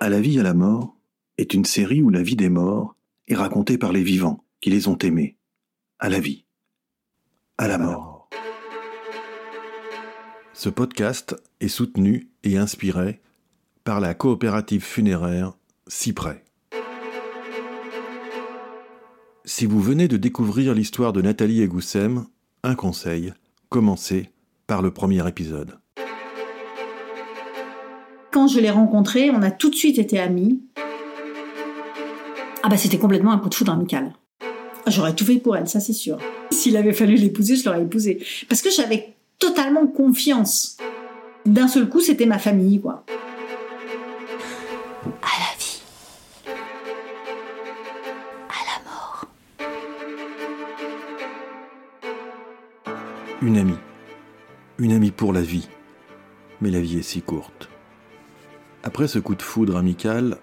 À 0.00 0.08
la 0.08 0.20
vie, 0.20 0.40
à 0.40 0.42
la 0.42 0.54
mort 0.54 0.96
est 1.38 1.54
une 1.54 1.64
série 1.64 2.02
où 2.02 2.10
la 2.10 2.22
vie 2.22 2.36
des 2.36 2.48
morts 2.48 2.96
est 3.28 3.34
racontée 3.34 3.78
par 3.78 3.92
les 3.92 4.02
vivants 4.02 4.44
qui 4.60 4.70
les 4.70 4.88
ont 4.88 4.98
aimés. 4.98 5.36
À 5.98 6.08
la 6.08 6.18
vie, 6.18 6.44
à 7.56 7.68
la 7.68 7.78
mort. 7.78 8.28
Ce 10.52 10.68
podcast 10.68 11.36
est 11.60 11.68
soutenu 11.68 12.30
et 12.44 12.56
inspiré 12.56 13.20
par 13.84 14.00
la 14.00 14.14
coopérative 14.14 14.82
funéraire 14.82 15.54
Cyprès. 15.88 16.44
Si 19.44 19.66
vous 19.66 19.80
venez 19.80 20.08
de 20.08 20.16
découvrir 20.16 20.74
l'histoire 20.74 21.12
de 21.12 21.20
Nathalie 21.22 21.62
et 21.62 21.68
Goussem, 21.68 22.26
un 22.62 22.74
conseil, 22.74 23.32
commencez 23.70 24.30
par 24.66 24.82
le 24.82 24.92
premier 24.92 25.26
épisode. 25.26 25.81
Quand 28.32 28.48
je 28.48 28.60
l'ai 28.60 28.70
rencontrée, 28.70 29.30
on 29.30 29.42
a 29.42 29.50
tout 29.50 29.68
de 29.68 29.74
suite 29.74 29.98
été 29.98 30.18
amis. 30.18 30.62
Ah 32.62 32.70
bah 32.70 32.78
c'était 32.78 32.96
complètement 32.96 33.32
un 33.32 33.38
coup 33.38 33.50
de 33.50 33.54
foudre 33.54 33.72
amical. 33.72 34.14
J'aurais 34.86 35.14
tout 35.14 35.26
fait 35.26 35.36
pour 35.36 35.54
elle, 35.54 35.68
ça 35.68 35.80
c'est 35.80 35.92
sûr. 35.92 36.16
S'il 36.50 36.78
avait 36.78 36.94
fallu 36.94 37.16
l'épouser, 37.16 37.56
je 37.56 37.66
l'aurais 37.66 37.82
épousée. 37.82 38.24
Parce 38.48 38.62
que 38.62 38.70
j'avais 38.70 39.12
totalement 39.38 39.86
confiance. 39.86 40.78
D'un 41.44 41.68
seul 41.68 41.90
coup, 41.90 42.00
c'était 42.00 42.24
ma 42.24 42.38
famille, 42.38 42.80
quoi. 42.80 43.04
À 45.20 45.34
la 45.38 45.58
vie. 45.58 45.82
À 48.48 48.62
la 48.66 48.80
mort. 48.90 49.26
Une 53.42 53.58
amie. 53.58 53.78
Une 54.78 54.92
amie 54.92 55.10
pour 55.10 55.34
la 55.34 55.42
vie. 55.42 55.68
Mais 56.62 56.70
la 56.70 56.80
vie 56.80 57.00
est 57.00 57.02
si 57.02 57.20
courte. 57.20 57.68
Après 58.84 59.06
ce 59.06 59.20
coup 59.20 59.36
de 59.36 59.42
foudre 59.42 59.76
amical, 59.76 60.38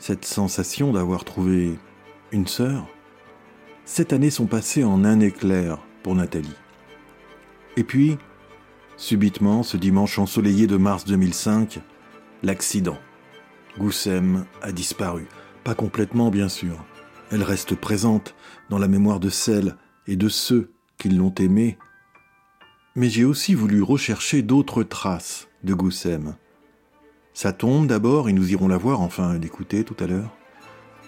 cette 0.00 0.24
sensation 0.24 0.92
d'avoir 0.92 1.24
trouvé 1.24 1.78
une 2.32 2.48
sœur, 2.48 2.88
sept 3.84 4.12
années 4.12 4.30
sont 4.30 4.46
passées 4.46 4.82
en 4.82 5.04
un 5.04 5.20
éclair 5.20 5.78
pour 6.02 6.16
Nathalie. 6.16 6.56
Et 7.76 7.84
puis, 7.84 8.18
subitement, 8.96 9.62
ce 9.62 9.76
dimanche 9.76 10.18
ensoleillé 10.18 10.66
de 10.66 10.76
mars 10.76 11.04
2005, 11.04 11.80
l'accident. 12.42 12.98
Goussem 13.78 14.44
a 14.60 14.72
disparu. 14.72 15.26
Pas 15.62 15.76
complètement, 15.76 16.30
bien 16.30 16.48
sûr. 16.48 16.84
Elle 17.30 17.44
reste 17.44 17.76
présente 17.76 18.34
dans 18.70 18.78
la 18.78 18.88
mémoire 18.88 19.20
de 19.20 19.30
celles 19.30 19.76
et 20.08 20.16
de 20.16 20.28
ceux 20.28 20.72
qui 20.98 21.10
l'ont 21.10 21.34
aimée. 21.34 21.78
Mais 22.96 23.08
j'ai 23.08 23.24
aussi 23.24 23.54
voulu 23.54 23.82
rechercher 23.82 24.42
d'autres 24.42 24.82
traces 24.82 25.48
de 25.62 25.74
Goussem 25.74 26.34
sa 27.34 27.52
tombe 27.52 27.86
d'abord, 27.86 28.28
et 28.28 28.32
nous 28.32 28.52
irons 28.52 28.68
la 28.68 28.78
voir, 28.78 29.00
enfin 29.00 29.36
l'écouter 29.36 29.84
tout 29.84 29.96
à 29.98 30.06
l'heure, 30.06 30.30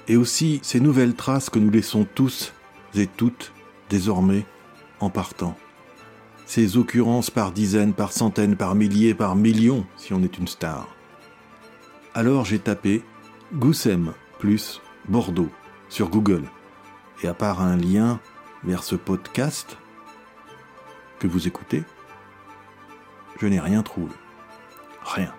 et 0.09 0.17
aussi 0.17 0.61
ces 0.63 0.81
nouvelles 0.81 1.15
traces 1.15 1.49
que 1.49 1.59
nous 1.59 1.71
laissons 1.71 2.07
tous 2.15 2.53
et 2.95 3.07
toutes 3.07 3.53
désormais 3.89 4.45
en 5.01 5.09
partant. 5.09 5.57
Ces 6.45 6.77
occurrences 6.77 7.31
par 7.31 7.53
dizaines, 7.53 7.95
par 7.95 8.13
centaines, 8.13 8.57
par 8.57 8.75
milliers, 8.75 9.15
par 9.15 9.37
millions, 9.37 9.87
si 9.97 10.13
on 10.13 10.23
est 10.23 10.39
une 10.39 10.49
star. 10.49 10.89
Alors 12.15 12.45
j'ai 12.45 12.59
tapé 12.59 13.03
Goussem 13.55 14.13
plus 14.39 14.81
Bordeaux 15.09 15.51
sur 15.89 16.09
Google. 16.09 16.45
Et 17.23 17.29
à 17.29 17.35
part 17.35 17.63
un 17.63 17.77
lien 17.77 18.21
vers 18.65 18.83
ce 18.83 18.97
podcast 18.97 19.79
que 21.19 21.27
vous 21.27 21.47
écoutez, 21.47 21.83
je 23.41 23.47
n'ai 23.47 23.61
rien 23.61 23.83
trouvé. 23.83 24.13
Rien. 25.03 25.33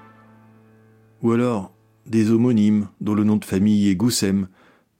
Ou 1.22 1.32
alors 1.32 1.73
des 2.06 2.32
homonymes 2.32 2.88
dont 3.02 3.16
le 3.16 3.23
nom 3.23 3.36
de 3.36 3.46
famille 3.46 3.90
est 3.90 3.96
Goussem, 3.96 4.48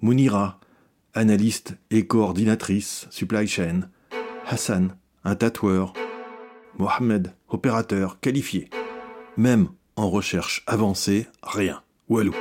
Mounira, 0.02 0.60
analyste 1.14 1.78
et 1.90 2.06
coordinatrice 2.06 3.08
supply 3.10 3.48
chain, 3.48 3.89
Hassan, 4.45 4.95
un 5.23 5.36
tatoueur, 5.36 5.94
Mohamed, 6.77 7.33
opérateur 7.50 8.20
qualifié. 8.20 8.70
Même 9.36 9.70
en 9.95 10.10
recherche 10.10 10.64
avancée, 10.67 11.27
rien. 11.42 11.82
Walou. 12.10 12.36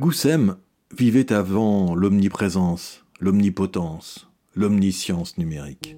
Goussem 0.00 0.56
vivait 0.96 1.32
avant 1.32 1.94
l'omniprésence, 1.94 3.04
l'omnipotence, 3.20 4.28
l'omniscience 4.54 5.36
numérique. 5.38 5.96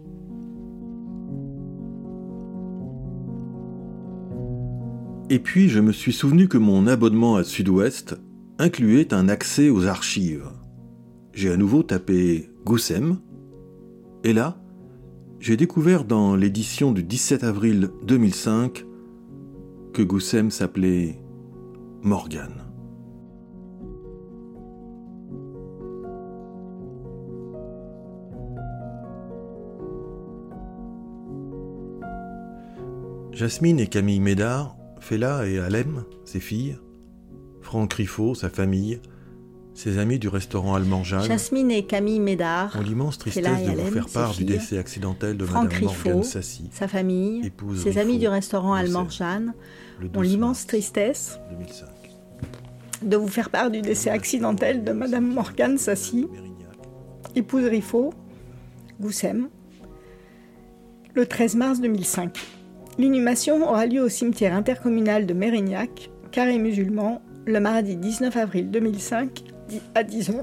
Et 5.31 5.39
puis 5.39 5.69
je 5.69 5.81
me 5.81 5.93
suis 5.93 6.15
souvenu 6.15 6.49
que 6.49 6.57
mon 6.57 6.87
abonnement 6.87 7.37
à 7.37 7.45
Sud-Ouest 7.45 8.19
incluait 8.59 9.13
un 9.13 9.29
accès 9.29 9.69
aux 9.69 9.87
archives. 9.87 10.49
J'ai 11.35 11.51
à 11.51 11.59
nouveau 11.59 11.83
tapé 11.83 12.51
Goussem, 12.65 13.19
et 14.25 14.33
là, 14.33 14.59
j'ai 15.39 15.59
découvert 15.59 16.05
dans 16.05 16.35
l'édition 16.35 16.93
du 16.93 17.03
17 17.03 17.45
avril 17.45 17.91
2005 18.05 18.87
que 19.93 20.03
Goussem 20.03 20.51
s'appelait 20.51 21.21
Morgan. 22.03 22.65
Jasmine 33.33 33.79
et 33.79 33.87
Camille 33.87 34.21
Médard 34.21 34.79
Fela 35.09 35.47
et 35.47 35.59
Alem, 35.59 36.05
ses 36.27 36.39
filles, 36.39 36.77
Franck 37.63 37.95
Riffaut, 37.95 38.35
sa 38.35 38.51
famille, 38.51 39.01
ses 39.73 39.97
amis 39.97 40.19
du 40.19 40.29
restaurant 40.29 40.75
allemand 40.75 41.03
Jeanne. 41.03 41.23
Jasmine 41.23 41.71
et 41.71 41.87
Camille 41.87 42.21
Médard. 42.21 42.77
Ont 42.79 42.83
l'immense 42.83 43.17
tristesse 43.17 43.65
de 43.65 43.73
vous 43.73 43.91
faire 43.91 44.09
part 44.11 44.35
du 44.35 44.45
décès 44.45 44.77
accidentel 44.77 45.39
de 45.39 45.47
Franck 45.47 45.73
Madame 45.73 45.85
Morgane 45.85 46.25
Sassy. 46.25 46.69
Sa 46.75 46.89
famille, 46.89 47.51
ses 47.83 47.97
amis 47.97 48.19
du 48.19 48.29
restaurant 48.29 48.75
allemand 48.75 49.09
Jeanne 49.09 49.55
ont 50.15 50.21
l'immense 50.21 50.67
tristesse 50.67 51.41
2005. 51.53 51.89
de 53.01 53.17
vous 53.17 53.29
faire 53.29 53.49
part 53.49 53.71
du 53.71 53.81
décès 53.81 54.11
accidentel 54.11 54.85
de 54.85 54.93
Madame 54.93 55.33
Morgane 55.33 55.79
Sassy, 55.79 56.29
épouse 57.35 57.65
Riffaut, 57.65 58.13
Goussem, 59.01 59.49
le 61.15 61.25
13 61.25 61.55
mars 61.55 61.81
2005. 61.81 62.58
L'inhumation 62.99 63.63
aura 63.63 63.87
lieu 63.87 64.03
au 64.03 64.09
cimetière 64.09 64.55
intercommunal 64.55 65.25
de 65.25 65.33
Mérignac, 65.33 66.11
carré 66.33 66.59
musulman, 66.59 67.23
le 67.47 67.61
mardi 67.61 67.95
19 67.97 68.37
avril 68.37 68.71
2005 68.73 69.45
à 69.95 70.03
10h. 70.03 70.43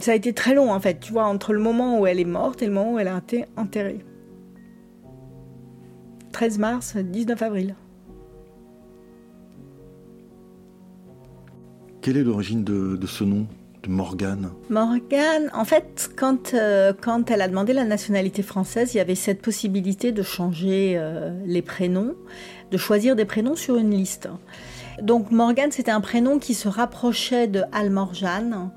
Ça 0.00 0.12
a 0.12 0.14
été 0.14 0.34
très 0.34 0.54
long 0.54 0.70
en 0.70 0.80
fait, 0.80 1.00
tu 1.00 1.12
vois, 1.14 1.24
entre 1.24 1.54
le 1.54 1.60
moment 1.60 1.98
où 1.98 2.06
elle 2.06 2.20
est 2.20 2.26
morte 2.26 2.60
et 2.60 2.66
le 2.66 2.72
moment 2.72 2.92
où 2.92 2.98
elle 2.98 3.08
a 3.08 3.16
été 3.16 3.46
enterrée. 3.56 4.04
13 6.32 6.58
mars, 6.58 6.96
19 6.98 7.40
avril. 7.40 7.74
Quelle 12.02 12.18
est 12.18 12.24
l'origine 12.24 12.64
de, 12.64 12.96
de 12.96 13.06
ce 13.06 13.24
nom? 13.24 13.46
Morgane 13.88 14.50
Morgane, 14.70 15.50
en 15.54 15.64
fait, 15.64 16.10
quand, 16.16 16.54
euh, 16.54 16.92
quand 16.98 17.30
elle 17.30 17.42
a 17.42 17.48
demandé 17.48 17.72
la 17.72 17.84
nationalité 17.84 18.42
française, 18.42 18.94
il 18.94 18.98
y 18.98 19.00
avait 19.00 19.14
cette 19.14 19.42
possibilité 19.42 20.12
de 20.12 20.22
changer 20.22 20.94
euh, 20.96 21.30
les 21.44 21.62
prénoms, 21.62 22.14
de 22.70 22.76
choisir 22.76 23.16
des 23.16 23.24
prénoms 23.24 23.56
sur 23.56 23.76
une 23.76 23.90
liste. 23.90 24.28
Donc 25.02 25.30
Morgane, 25.30 25.72
c'était 25.72 25.90
un 25.90 26.00
prénom 26.00 26.38
qui 26.38 26.54
se 26.54 26.68
rapprochait 26.68 27.46
de 27.46 27.62
Almorjane, 27.72 28.70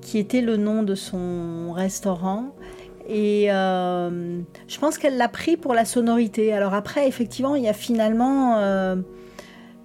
qui 0.00 0.18
était 0.18 0.40
le 0.40 0.56
nom 0.56 0.82
de 0.82 0.94
son 0.94 1.72
restaurant. 1.72 2.54
Et 3.08 3.52
euh, 3.52 4.40
je 4.66 4.78
pense 4.78 4.98
qu'elle 4.98 5.16
l'a 5.16 5.28
pris 5.28 5.56
pour 5.56 5.74
la 5.74 5.84
sonorité. 5.84 6.52
Alors 6.52 6.74
après, 6.74 7.06
effectivement, 7.06 7.54
il 7.54 7.62
y 7.62 7.68
a 7.68 7.72
finalement 7.72 8.96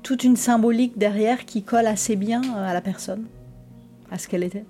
toute 0.01 0.24
une 0.24 0.36
symbolique 0.36 0.97
derrière 0.97 1.45
qui 1.45 1.63
colle 1.63 1.86
assez 1.86 2.15
bien 2.15 2.42
à 2.56 2.74
la 2.74 2.81
personne 2.81 3.27
à 4.11 4.17
ce 4.17 4.27
qu'elle 4.27 4.43
était 4.43 4.65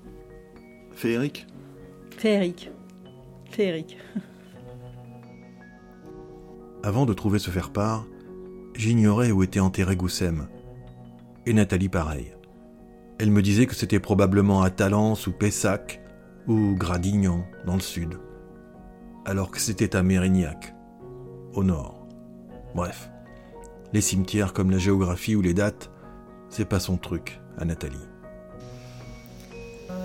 Féerique 0.93 1.47
Féerique. 2.17 2.69
Féerique. 3.49 3.97
Avant 6.83 7.05
de 7.05 7.13
trouver 7.13 7.39
ce 7.39 7.49
faire-part, 7.49 8.05
j'ignorais 8.75 9.31
où 9.31 9.43
était 9.43 9.59
enterré 9.59 9.95
Goussem. 9.95 10.47
Et 11.45 11.53
Nathalie 11.53 11.89
pareil. 11.89 12.35
Elle 13.17 13.31
me 13.31 13.41
disait 13.41 13.65
que 13.65 13.75
c'était 13.75 13.99
probablement 13.99 14.61
à 14.61 14.69
Talence 14.69 15.25
ou 15.27 15.31
Pessac 15.31 16.01
ou 16.47 16.75
Gradignan 16.75 17.43
dans 17.65 17.75
le 17.75 17.81
sud, 17.81 18.19
alors 19.25 19.51
que 19.51 19.59
c'était 19.59 19.95
à 19.95 20.03
Mérignac, 20.03 20.75
au 21.53 21.63
nord. 21.63 22.07
Bref, 22.73 23.11
les 23.93 24.01
cimetières 24.01 24.53
comme 24.53 24.71
la 24.71 24.79
géographie 24.79 25.35
ou 25.35 25.41
les 25.41 25.53
dates, 25.53 25.91
c'est 26.49 26.65
pas 26.65 26.79
son 26.79 26.97
truc 26.97 27.39
à 27.57 27.65
Nathalie 27.65 28.10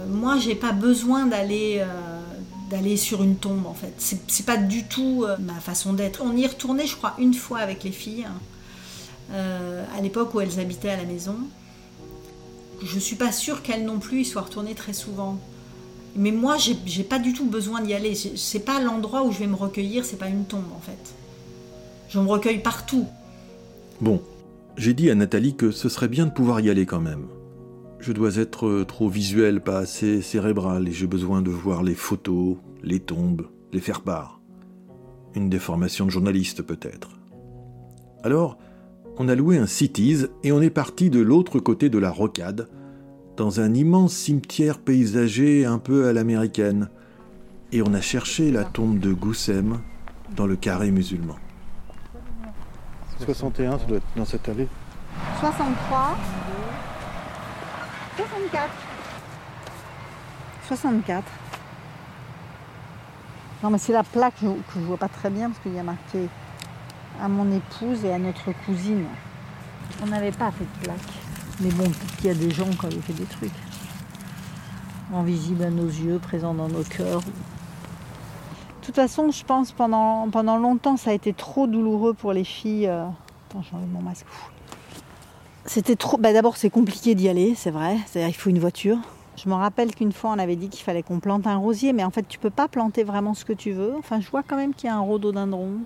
moi, 0.08 0.38
j'ai 0.38 0.54
pas 0.54 0.72
besoin 0.72 1.26
d'aller 1.26 1.78
euh, 1.80 2.20
d'aller 2.70 2.96
sur 2.96 3.22
une 3.22 3.36
tombe 3.36 3.66
en 3.66 3.74
fait. 3.74 3.94
C'est 3.98 4.46
pas 4.46 4.56
du 4.56 4.84
tout 4.84 5.24
euh, 5.24 5.36
ma 5.38 5.60
façon 5.60 5.92
d'être. 5.92 6.22
On 6.24 6.36
y 6.36 6.46
retournait, 6.46 6.86
je 6.86 6.96
crois, 6.96 7.14
une 7.18 7.34
fois 7.34 7.58
avec 7.58 7.84
les 7.84 7.92
filles, 7.92 8.26
euh, 9.32 9.84
à 9.96 10.00
l'époque 10.00 10.34
où 10.34 10.40
elles 10.40 10.58
habitaient 10.58 10.90
à 10.90 10.96
la 10.96 11.04
maison. 11.04 11.36
Je 12.84 12.98
suis 12.98 13.16
pas 13.16 13.32
sûre 13.32 13.62
qu'elles 13.62 13.84
non 13.84 13.98
plus 13.98 14.20
y 14.20 14.24
soient 14.24 14.42
retournées 14.42 14.74
très 14.74 14.92
souvent. 14.92 15.38
Mais 16.14 16.30
moi, 16.30 16.56
j'ai 16.58 17.04
pas 17.04 17.18
du 17.18 17.32
tout 17.32 17.44
besoin 17.44 17.82
d'y 17.82 17.94
aller. 17.94 18.14
C'est 18.14 18.64
pas 18.64 18.80
l'endroit 18.80 19.22
où 19.22 19.32
je 19.32 19.38
vais 19.38 19.46
me 19.46 19.54
recueillir, 19.54 20.04
c'est 20.04 20.18
pas 20.18 20.28
une 20.28 20.44
tombe 20.44 20.72
en 20.74 20.80
fait. 20.80 21.14
Je 22.08 22.18
me 22.18 22.26
recueille 22.26 22.60
partout. 22.60 23.06
Bon, 24.00 24.22
j'ai 24.76 24.94
dit 24.94 25.10
à 25.10 25.14
Nathalie 25.14 25.54
que 25.56 25.70
ce 25.70 25.88
serait 25.88 26.08
bien 26.08 26.26
de 26.26 26.30
pouvoir 26.30 26.60
y 26.60 26.70
aller 26.70 26.86
quand 26.86 27.00
même. 27.00 27.26
Je 27.98 28.12
dois 28.12 28.36
être 28.36 28.84
trop 28.84 29.08
visuel, 29.08 29.60
pas 29.60 29.78
assez 29.78 30.22
cérébral, 30.22 30.88
et 30.88 30.92
j'ai 30.92 31.06
besoin 31.06 31.42
de 31.42 31.50
voir 31.50 31.82
les 31.82 31.94
photos, 31.94 32.56
les 32.82 33.00
tombes, 33.00 33.48
les 33.72 33.80
faire 33.80 34.02
part. 34.02 34.40
Une 35.34 35.48
déformation 35.48 36.06
de 36.06 36.10
journaliste 36.10 36.62
peut-être. 36.62 37.18
Alors, 38.22 38.58
on 39.18 39.28
a 39.28 39.34
loué 39.34 39.58
un 39.58 39.66
Cities 39.66 40.26
et 40.42 40.52
on 40.52 40.60
est 40.60 40.70
parti 40.70 41.10
de 41.10 41.20
l'autre 41.20 41.58
côté 41.58 41.88
de 41.88 41.98
la 41.98 42.10
rocade, 42.10 42.68
dans 43.36 43.60
un 43.60 43.74
immense 43.74 44.14
cimetière 44.14 44.78
paysager 44.78 45.64
un 45.64 45.78
peu 45.78 46.06
à 46.06 46.12
l'américaine, 46.12 46.90
et 47.72 47.82
on 47.82 47.92
a 47.94 48.00
cherché 48.00 48.50
la 48.50 48.64
tombe 48.64 48.98
de 48.98 49.12
Goussem 49.12 49.80
dans 50.34 50.46
le 50.46 50.56
carré 50.56 50.90
musulman. 50.90 51.36
61, 53.24 53.78
ça 53.78 53.84
doit 53.86 53.96
être 53.96 54.06
dans 54.16 54.24
cette 54.24 54.48
allée. 54.48 54.68
63. 55.40 56.16
64. 58.50 58.70
64. 60.68 61.24
Non, 63.62 63.70
mais 63.70 63.78
c'est 63.78 63.92
la 63.92 64.04
plaque 64.04 64.34
que 64.40 64.46
je 64.74 64.80
ne 64.80 64.84
vois 64.84 64.96
pas 64.96 65.08
très 65.08 65.30
bien 65.30 65.50
parce 65.50 65.60
qu'il 65.60 65.74
y 65.74 65.78
a 65.78 65.82
marqué 65.82 66.28
à 67.20 67.28
mon 67.28 67.50
épouse 67.50 68.04
et 68.04 68.12
à 68.12 68.18
notre 68.18 68.52
cousine. 68.64 69.06
On 70.02 70.06
n'avait 70.06 70.30
pas 70.30 70.50
fait 70.50 70.64
de 70.64 70.84
plaque. 70.84 70.96
Mais 71.60 71.70
bon, 71.70 71.84
peut-être 71.84 72.16
qu'il 72.16 72.26
y 72.26 72.30
a 72.30 72.34
des 72.34 72.50
gens 72.50 72.68
qui 72.68 72.86
avaient 72.86 73.00
fait 73.00 73.14
des 73.14 73.24
trucs. 73.24 73.52
Invisibles 75.14 75.64
à 75.64 75.70
nos 75.70 75.86
yeux, 75.86 76.18
présents 76.18 76.54
dans 76.54 76.68
nos 76.68 76.84
cœurs. 76.84 77.22
De 77.22 78.86
toute 78.86 78.94
façon, 78.94 79.30
je 79.30 79.44
pense 79.44 79.72
pendant, 79.72 80.28
pendant 80.30 80.58
longtemps, 80.58 80.96
ça 80.96 81.10
a 81.10 81.14
été 81.14 81.32
trop 81.32 81.66
douloureux 81.66 82.14
pour 82.14 82.32
les 82.32 82.44
filles. 82.44 82.86
Euh. 82.86 83.06
Attends, 83.48 83.62
j'enlève 83.62 83.88
mon 83.88 84.02
masque. 84.02 84.26
C'était 85.66 85.96
trop. 85.96 86.16
Bah, 86.16 86.32
D'abord, 86.32 86.56
c'est 86.56 86.70
compliqué 86.70 87.14
d'y 87.14 87.28
aller, 87.28 87.54
c'est 87.54 87.70
vrai. 87.70 87.96
C'est-à-dire, 88.06 88.28
il 88.28 88.38
faut 88.38 88.50
une 88.50 88.58
voiture. 88.58 88.98
Je 89.36 89.48
me 89.48 89.54
rappelle 89.54 89.94
qu'une 89.94 90.12
fois, 90.12 90.30
on 90.30 90.38
avait 90.38 90.56
dit 90.56 90.68
qu'il 90.68 90.82
fallait 90.82 91.02
qu'on 91.02 91.20
plante 91.20 91.46
un 91.46 91.56
rosier, 91.56 91.92
mais 91.92 92.04
en 92.04 92.10
fait, 92.10 92.26
tu 92.26 92.38
peux 92.38 92.50
pas 92.50 92.68
planter 92.68 93.04
vraiment 93.04 93.34
ce 93.34 93.44
que 93.44 93.52
tu 93.52 93.72
veux. 93.72 93.94
Enfin, 93.98 94.20
je 94.20 94.30
vois 94.30 94.42
quand 94.42 94.56
même 94.56 94.72
qu'il 94.74 94.88
y 94.88 94.90
a 94.90 94.96
un 94.96 95.00
rhododendron. 95.00 95.80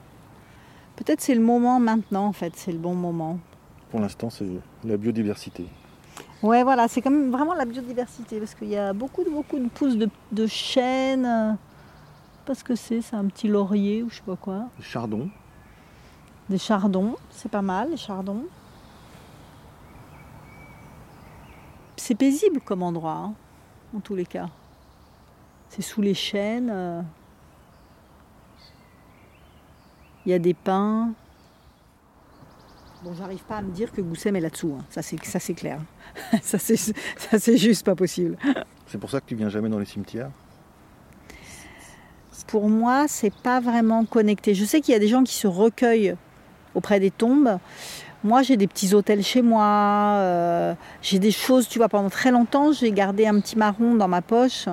Peut-être 0.97 1.21
c'est 1.21 1.35
le 1.35 1.41
moment 1.41 1.81
maintenant, 1.81 2.27
en 2.27 2.32
fait, 2.32 2.53
c'est 2.56 2.73
le 2.73 2.79
bon 2.79 2.94
moment. 2.94 3.38
Pour 3.91 4.00
l'instant, 4.00 4.31
c'est 4.31 4.47
la 4.85 4.97
biodiversité. 4.97 5.67
Ouais, 6.43 6.62
voilà, 6.62 6.87
c'est 6.87 7.00
quand 7.03 7.11
même 7.11 7.31
vraiment 7.31 7.55
la 7.55 7.65
biodiversité, 7.65 8.38
parce 8.38 8.55
qu'il 8.55 8.69
y 8.69 8.76
a 8.76 8.93
beaucoup, 8.93 9.25
beaucoup 9.29 9.59
de 9.59 9.69
pousses 9.69 9.97
de, 9.97 10.09
de 10.31 10.47
chênes. 10.47 11.59
Parce 12.47 12.62
que 12.62 12.75
c'est, 12.76 13.00
c'est 13.00 13.17
un 13.17 13.25
petit 13.26 13.49
laurier 13.49 14.03
ou 14.03 14.11
je 14.11 14.17
sais 14.17 14.23
pas 14.25 14.37
quoi. 14.37 14.67
Des 14.79 14.85
chardons. 14.85 15.29
Des 16.49 16.59
chardons, 16.59 17.17
c'est 17.31 17.50
pas 17.50 17.62
mal, 17.62 17.91
les 17.91 17.97
chardons. 17.97 18.44
C'est 22.02 22.14
paisible 22.14 22.62
comme 22.62 22.82
endroit, 22.82 23.12
hein, 23.12 23.35
en 23.94 24.00
tous 24.00 24.14
les 24.14 24.25
cas. 24.25 24.49
C'est 25.69 25.82
sous 25.82 26.00
les 26.00 26.14
chênes. 26.14 26.70
euh. 26.73 27.02
Il 30.25 30.32
y 30.32 30.35
a 30.35 30.38
des 30.38 30.55
pins. 30.55 31.12
Bon, 33.05 33.12
j'arrive 33.12 33.44
pas 33.44 33.58
à 33.58 33.62
me 33.62 33.70
dire 33.70 33.93
que 33.93 34.00
Goussem 34.00 34.35
est 34.35 34.41
là-dessous. 34.41 34.76
hein. 34.81 34.85
Ça, 34.88 35.02
c'est, 35.02 35.23
ça, 35.23 35.38
c'est 35.38 35.52
clair. 35.52 35.79
ça, 36.43 36.58
c'est, 36.58 36.76
ça, 36.76 37.38
c'est 37.38 37.58
juste 37.58 37.85
pas 37.85 37.94
possible. 37.94 38.38
C'est 38.87 38.99
pour 38.99 39.11
ça 39.11 39.20
que 39.20 39.26
tu 39.26 39.35
viens 39.35 39.50
jamais 39.50 39.69
dans 39.69 39.79
les 39.79 39.85
cimetières? 39.85 40.31
Pour 42.47 42.70
moi, 42.70 43.08
c'est 43.08 43.35
pas 43.43 43.61
vraiment 43.61 44.06
connecté. 44.06 44.55
Je 44.55 44.64
sais 44.64 44.81
qu'il 44.81 44.93
y 44.93 44.97
a 44.97 45.00
des 45.00 45.08
gens 45.08 45.23
qui 45.23 45.35
se 45.35 45.47
recueillent 45.47 46.17
auprès 46.75 46.99
des 46.99 47.11
tombes. 47.11 47.58
Moi, 48.23 48.43
j'ai 48.43 48.59
des 48.59 48.67
petits 48.67 48.95
hôtels 48.95 49.23
chez 49.23 49.41
moi. 49.41 49.65
euh, 49.65 50.75
j'ai 51.01 51.19
des 51.19 51.31
choses, 51.31 51.69
tu 51.69 51.79
vois, 51.79 51.89
pendant 51.89 52.11
très 52.11 52.31
longtemps, 52.31 52.71
j'ai 52.71 52.93
gardé 52.93 53.27
un 53.27 53.41
petit 53.41 53.57
marron 53.57 53.95
dans 53.95 54.09
ma 54.09 54.21
poche 54.21 54.67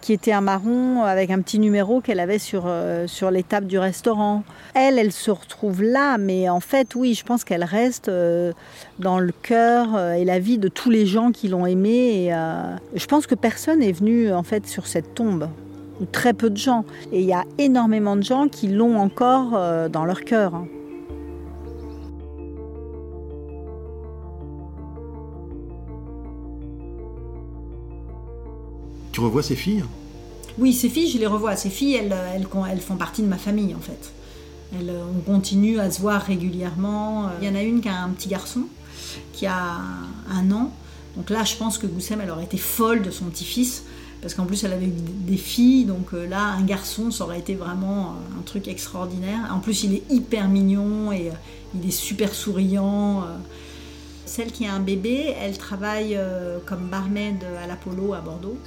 qui 0.00 0.12
était 0.12 0.32
un 0.32 0.42
marron 0.42 1.02
avec 1.02 1.30
un 1.30 1.40
petit 1.40 1.58
numéro 1.58 2.02
qu'elle 2.02 2.20
avait 2.20 2.38
sur, 2.38 2.64
euh, 2.66 3.06
sur 3.06 3.30
les 3.30 3.42
tables 3.42 3.66
du 3.66 3.78
restaurant. 3.78 4.44
Elle, 4.74 4.98
elle 4.98 5.12
se 5.12 5.30
retrouve 5.30 5.82
là, 5.82 6.18
mais 6.18 6.48
en 6.50 6.60
fait, 6.60 6.94
oui, 6.94 7.14
je 7.14 7.24
pense 7.24 7.42
qu'elle 7.42 7.64
reste 7.64 8.08
euh, 8.10 8.52
dans 8.98 9.18
le 9.18 9.32
cœur 9.32 9.98
et 10.12 10.24
la 10.24 10.38
vie 10.38 10.58
de 10.58 10.68
tous 10.68 10.90
les 10.90 11.06
gens 11.06 11.32
qui 11.32 11.48
l'ont 11.48 11.66
aimée. 11.66 12.30
Je 12.94 13.06
pense 13.06 13.26
que 13.26 13.34
personne 13.34 13.82
est 13.82 13.92
venu 13.92 14.32
en 14.32 14.42
fait 14.42 14.68
sur 14.68 14.86
cette 14.86 15.14
tombe, 15.14 15.48
ou 16.00 16.04
très 16.04 16.34
peu 16.34 16.50
de 16.50 16.58
gens. 16.58 16.84
Et 17.10 17.20
il 17.20 17.26
y 17.26 17.32
a 17.32 17.44
énormément 17.58 18.14
de 18.14 18.22
gens 18.22 18.46
qui 18.46 18.68
l'ont 18.68 18.98
encore 18.98 19.58
dans 19.88 20.04
leur 20.04 20.20
cœur. 20.20 20.64
Tu 29.14 29.20
revois 29.20 29.44
ces 29.44 29.54
filles? 29.54 29.84
Oui, 30.58 30.72
ces 30.72 30.88
filles, 30.88 31.08
je 31.08 31.18
les 31.18 31.28
revois. 31.28 31.54
Ces 31.54 31.70
filles, 31.70 31.94
elles, 31.94 32.12
elles, 32.34 32.48
elles 32.72 32.80
font 32.80 32.96
partie 32.96 33.22
de 33.22 33.28
ma 33.28 33.38
famille, 33.38 33.72
en 33.72 33.78
fait. 33.78 34.12
Euh, 34.74 35.04
on 35.16 35.20
continue 35.20 35.78
à 35.78 35.88
se 35.88 36.00
voir 36.00 36.20
régulièrement. 36.20 37.30
Il 37.40 37.46
y 37.46 37.48
en 37.48 37.54
a 37.54 37.62
une 37.62 37.80
qui 37.80 37.88
a 37.88 38.02
un 38.02 38.08
petit 38.08 38.28
garçon, 38.28 38.62
qui 39.32 39.46
a 39.46 39.78
un 40.28 40.50
an. 40.50 40.72
Donc 41.16 41.30
là, 41.30 41.44
je 41.44 41.54
pense 41.54 41.78
que 41.78 41.86
Goussem, 41.86 42.20
elle 42.22 42.30
aurait 42.32 42.42
été 42.42 42.56
folle 42.56 43.02
de 43.02 43.12
son 43.12 43.26
petit-fils, 43.26 43.84
parce 44.20 44.34
qu'en 44.34 44.46
plus, 44.46 44.64
elle 44.64 44.72
avait 44.72 44.86
eu 44.86 44.92
des 44.96 45.36
filles. 45.36 45.84
Donc 45.84 46.12
euh, 46.12 46.26
là, 46.26 46.46
un 46.46 46.62
garçon, 46.64 47.12
ça 47.12 47.22
aurait 47.22 47.38
été 47.38 47.54
vraiment 47.54 48.16
euh, 48.16 48.40
un 48.40 48.42
truc 48.42 48.66
extraordinaire. 48.66 49.48
En 49.52 49.60
plus, 49.60 49.84
il 49.84 49.94
est 49.94 50.02
hyper 50.10 50.48
mignon 50.48 51.12
et 51.12 51.28
euh, 51.28 51.34
il 51.80 51.86
est 51.86 51.92
super 51.92 52.34
souriant. 52.34 53.22
euh. 53.22 53.36
Celle 54.26 54.50
qui 54.50 54.66
a 54.66 54.74
un 54.74 54.80
bébé, 54.80 55.36
elle 55.40 55.56
travaille 55.56 56.16
euh, 56.16 56.58
comme 56.66 56.88
barmaid 56.88 57.44
à 57.62 57.68
l'Apollo 57.68 58.12
à 58.12 58.20
Bordeaux. 58.20 58.58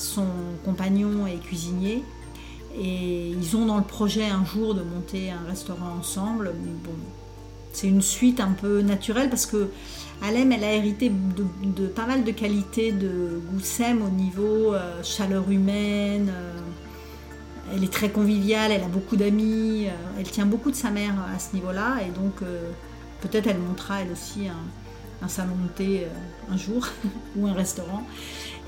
Son 0.00 0.24
compagnon 0.64 1.26
est 1.26 1.36
cuisinier 1.36 2.02
et 2.74 3.28
ils 3.28 3.54
ont 3.54 3.66
dans 3.66 3.76
le 3.76 3.84
projet 3.84 4.24
un 4.24 4.46
jour 4.46 4.74
de 4.74 4.80
monter 4.80 5.30
un 5.30 5.46
restaurant 5.46 5.96
ensemble. 5.98 6.54
Bon, 6.82 6.92
c'est 7.74 7.86
une 7.86 8.00
suite 8.00 8.40
un 8.40 8.52
peu 8.52 8.80
naturelle 8.80 9.28
parce 9.28 9.44
que 9.44 9.68
Alem, 10.22 10.52
elle 10.52 10.64
a 10.64 10.72
hérité 10.72 11.10
de, 11.10 11.44
de 11.82 11.86
pas 11.86 12.06
mal 12.06 12.24
de 12.24 12.30
qualités 12.30 12.92
de 12.92 13.42
Goussem 13.52 14.00
au 14.00 14.08
niveau 14.08 14.72
euh, 14.72 15.02
chaleur 15.02 15.50
humaine. 15.50 16.30
euh, 16.30 16.58
elle 17.74 17.84
est 17.84 17.92
très 17.92 18.08
conviviale, 18.08 18.72
elle 18.72 18.82
a 18.82 18.88
beaucoup 18.88 19.16
d'amis, 19.16 19.86
euh, 19.86 20.18
elle 20.18 20.30
tient 20.30 20.46
beaucoup 20.46 20.70
de 20.70 20.76
sa 20.76 20.90
mère 20.90 21.14
à 21.34 21.38
ce 21.38 21.54
niveau-là 21.54 21.98
et 22.06 22.10
donc 22.10 22.36
peut-être 23.20 23.48
elle 23.48 23.58
montera 23.58 24.00
elle 24.00 24.10
aussi 24.10 24.48
un, 24.48 24.64
un 25.22 25.28
salon 25.28 25.56
de 25.62 25.68
thé 25.68 26.04
euh, 26.04 26.52
un 26.52 26.56
jour 26.56 26.86
ou 27.36 27.46
un 27.46 27.52
restaurant. 27.52 28.04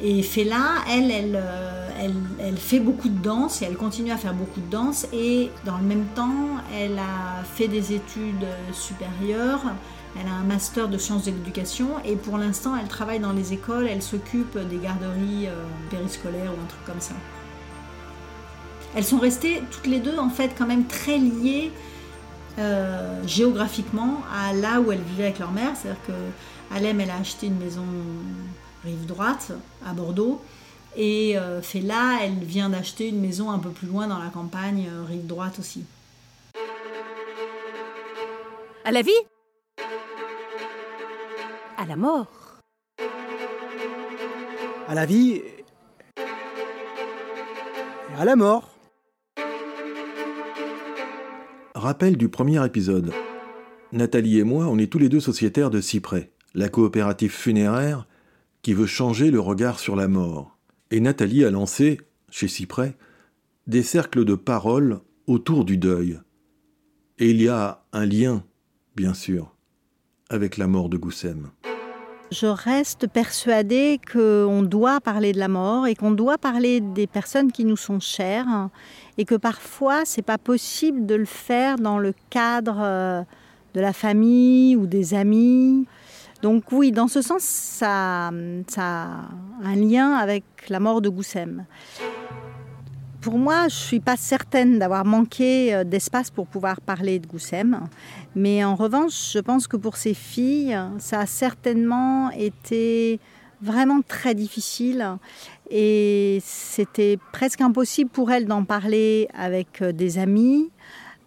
Et 0.00 0.22
Fela, 0.22 0.82
elle, 0.90 1.10
elle, 1.10 1.40
euh, 1.40 1.88
elle, 2.00 2.14
elle 2.40 2.56
fait 2.56 2.80
beaucoup 2.80 3.08
de 3.08 3.22
danse 3.22 3.62
et 3.62 3.66
elle 3.66 3.76
continue 3.76 4.10
à 4.10 4.16
faire 4.16 4.34
beaucoup 4.34 4.60
de 4.60 4.70
danse. 4.70 5.06
Et 5.12 5.50
dans 5.64 5.78
le 5.78 5.84
même 5.84 6.06
temps, 6.14 6.58
elle 6.74 6.98
a 6.98 7.44
fait 7.44 7.68
des 7.68 7.92
études 7.92 8.46
supérieures. 8.72 9.62
Elle 10.20 10.26
a 10.26 10.34
un 10.34 10.44
master 10.44 10.88
de 10.88 10.98
sciences 10.98 11.24
de 11.24 11.30
l'éducation. 11.30 11.88
Et 12.04 12.16
pour 12.16 12.36
l'instant, 12.36 12.76
elle 12.76 12.88
travaille 12.88 13.20
dans 13.20 13.32
les 13.32 13.52
écoles. 13.52 13.86
Elle 13.88 14.02
s'occupe 14.02 14.58
des 14.68 14.78
garderies 14.78 15.46
euh, 15.46 15.64
périscolaires 15.90 16.50
ou 16.50 16.60
un 16.60 16.66
truc 16.66 16.84
comme 16.84 17.00
ça. 17.00 17.14
Elles 18.94 19.04
sont 19.04 19.18
restées 19.18 19.62
toutes 19.70 19.86
les 19.86 20.00
deux, 20.00 20.18
en 20.18 20.28
fait, 20.28 20.54
quand 20.56 20.66
même 20.66 20.86
très 20.86 21.16
liées 21.16 21.70
euh, 22.58 23.26
géographiquement 23.26 24.22
à 24.32 24.52
là 24.52 24.80
où 24.80 24.92
elles 24.92 25.00
vivaient 25.00 25.24
avec 25.24 25.38
leur 25.38 25.52
mère. 25.52 25.72
C'est-à-dire 25.74 26.02
que 26.06 26.74
Alem, 26.74 27.00
elle 27.00 27.10
a 27.10 27.16
acheté 27.16 27.46
une 27.46 27.58
maison 27.58 27.84
rive 28.84 29.06
droite 29.06 29.52
à 29.86 29.92
Bordeaux. 29.92 30.42
Et 30.96 31.38
euh, 31.38 31.62
Fela, 31.62 32.18
elle 32.22 32.44
vient 32.44 32.68
d'acheter 32.68 33.08
une 33.08 33.20
maison 33.20 33.50
un 33.50 33.58
peu 33.58 33.70
plus 33.70 33.88
loin 33.88 34.06
dans 34.06 34.18
la 34.18 34.28
campagne, 34.28 34.88
euh, 34.90 35.04
rive 35.04 35.26
droite 35.26 35.58
aussi. 35.58 35.84
À 38.84 38.90
la 38.90 39.00
vie? 39.00 39.10
À 41.78 41.86
la 41.86 41.96
mort? 41.96 42.26
À 44.88 44.94
la 44.94 45.06
vie 45.06 45.36
et 45.36 45.64
à 48.18 48.24
la 48.26 48.36
mort. 48.36 48.71
Rappel 51.82 52.16
du 52.16 52.28
premier 52.28 52.64
épisode. 52.64 53.10
Nathalie 53.90 54.38
et 54.38 54.44
moi, 54.44 54.68
on 54.68 54.78
est 54.78 54.86
tous 54.86 55.00
les 55.00 55.08
deux 55.08 55.18
sociétaires 55.18 55.68
de 55.68 55.80
Cyprès, 55.80 56.30
la 56.54 56.68
coopérative 56.68 57.32
funéraire 57.32 58.06
qui 58.62 58.72
veut 58.72 58.86
changer 58.86 59.32
le 59.32 59.40
regard 59.40 59.80
sur 59.80 59.96
la 59.96 60.06
mort. 60.06 60.56
Et 60.92 61.00
Nathalie 61.00 61.44
a 61.44 61.50
lancé 61.50 62.00
chez 62.30 62.46
Cyprès, 62.46 62.96
des 63.66 63.82
cercles 63.82 64.24
de 64.24 64.36
paroles 64.36 65.00
autour 65.26 65.64
du 65.64 65.76
deuil. 65.76 66.20
Et 67.18 67.30
il 67.30 67.42
y 67.42 67.48
a 67.48 67.84
un 67.92 68.06
lien, 68.06 68.44
bien 68.94 69.12
sûr, 69.12 69.52
avec 70.30 70.58
la 70.58 70.68
mort 70.68 70.88
de 70.88 70.98
Goussem. 70.98 71.50
Je 72.32 72.46
reste 72.46 73.08
persuadée 73.08 74.00
qu'on 74.10 74.62
doit 74.62 75.02
parler 75.02 75.32
de 75.32 75.38
la 75.38 75.48
mort 75.48 75.86
et 75.86 75.94
qu'on 75.94 76.12
doit 76.12 76.38
parler 76.38 76.80
des 76.80 77.06
personnes 77.06 77.52
qui 77.52 77.66
nous 77.66 77.76
sont 77.76 78.00
chères 78.00 78.70
et 79.18 79.26
que 79.26 79.34
parfois 79.34 80.06
c'est 80.06 80.22
pas 80.22 80.38
possible 80.38 81.04
de 81.04 81.14
le 81.14 81.26
faire 81.26 81.76
dans 81.76 81.98
le 81.98 82.14
cadre 82.30 82.78
euh, 82.80 83.22
de 83.74 83.80
la 83.82 83.92
famille 83.92 84.76
ou 84.76 84.86
des 84.86 85.12
amis. 85.12 85.86
Donc 86.40 86.72
oui, 86.72 86.90
dans 86.90 87.06
ce 87.06 87.20
sens, 87.20 87.42
ça, 87.42 88.30
ça 88.66 88.82
a 88.82 89.68
un 89.68 89.76
lien 89.76 90.12
avec 90.14 90.44
la 90.70 90.80
mort 90.80 91.02
de 91.02 91.10
Goussem. 91.10 91.66
Pour 93.22 93.38
moi, 93.38 93.68
je 93.68 93.76
ne 93.76 93.80
suis 93.80 94.00
pas 94.00 94.16
certaine 94.16 94.80
d'avoir 94.80 95.04
manqué 95.04 95.72
euh, 95.72 95.84
d'espace 95.84 96.28
pour 96.28 96.48
pouvoir 96.48 96.80
parler 96.80 97.20
de 97.20 97.26
Goussem. 97.28 97.88
Mais 98.34 98.64
en 98.64 98.74
revanche, 98.74 99.30
je 99.32 99.38
pense 99.38 99.68
que 99.68 99.76
pour 99.76 99.96
ces 99.96 100.12
filles, 100.12 100.76
ça 100.98 101.20
a 101.20 101.26
certainement 101.26 102.32
été 102.32 103.20
vraiment 103.60 104.00
très 104.02 104.34
difficile. 104.34 105.06
Et 105.70 106.40
c'était 106.42 107.16
presque 107.32 107.60
impossible 107.60 108.10
pour 108.10 108.32
elles 108.32 108.46
d'en 108.46 108.64
parler 108.64 109.28
avec 109.34 109.82
euh, 109.82 109.92
des 109.92 110.18
amis, 110.18 110.72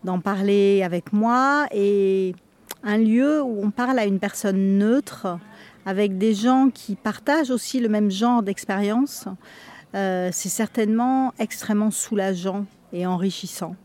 d'en 0.04 0.20
parler 0.20 0.84
avec 0.84 1.14
moi. 1.14 1.66
Et 1.72 2.36
un 2.84 2.98
lieu 2.98 3.42
où 3.42 3.64
on 3.64 3.72
parle 3.72 4.00
à 4.00 4.06
une 4.06 4.20
personne 4.20 4.78
neutre, 4.78 5.40
avec 5.86 6.18
des 6.18 6.34
gens 6.34 6.70
qui 6.74 6.96
partagent 6.96 7.52
aussi 7.52 7.80
le 7.80 7.88
même 7.88 8.12
genre 8.12 8.44
d'expérience. 8.44 9.30
Euh, 9.96 10.30
c'est 10.34 10.50
certainement 10.50 11.34
extrêmement 11.40 11.92
soulageant 11.92 12.66
et 12.92 13.06
enrichissant. 13.06 13.76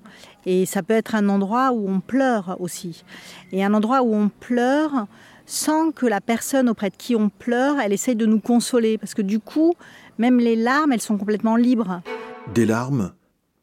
Et 0.45 0.67
ça 0.67 0.83
peut 0.83 0.95
être 0.95 1.15
un 1.15 1.29
endroit 1.29 1.73
où 1.73 1.89
on 1.89 2.01
pleure 2.01 2.57
aussi. 2.59 3.05
Et 3.53 3.65
un 3.65 3.75
endroit 3.75 4.03
où 4.03 4.15
on 4.15 4.29
pleure 4.29 5.07
sans 5.47 5.91
que 5.91 6.07
la 6.07 6.21
personne 6.21 6.69
auprès 6.69 6.91
de 6.91 6.97
qui 6.97 7.15
on 7.17 7.29
pleure, 7.29 7.79
elle 7.81 7.93
essaye 7.93 8.17
de 8.17 8.27
nous 8.27 8.41
consoler. 8.41 8.99
Parce 8.99 9.15
que 9.15 9.23
du 9.23 9.39
coup, 9.39 9.75
même 10.19 10.39
les 10.39 10.57
larmes, 10.57 10.93
elles 10.93 11.01
sont 11.01 11.19
complètement 11.19 11.57
libres. 11.57 12.03
Des 12.55 12.67
larmes 12.67 13.13